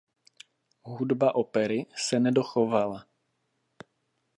Hudba 0.83 1.31
opery 1.35 1.85
se 1.95 2.19
nedochovala. 2.19 3.05